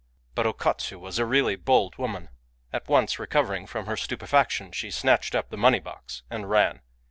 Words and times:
But 0.33 0.47
O 0.47 0.53
Katsu 0.53 0.97
was 0.97 1.21
really 1.21 1.53
a 1.53 1.57
bold 1.59 1.97
woman. 1.99 2.29
At 2.73 2.87
once 2.87 3.19
recovering 3.19 3.67
from 3.67 3.85
her 3.85 3.95
stupefaction, 3.95 4.71
she 4.71 4.89
snatched 4.89 5.35
up 5.35 5.51
the 5.51 5.57
money 5.61 5.79
box 5.79 6.23
and 6.27 6.49
ran. 6.49 6.81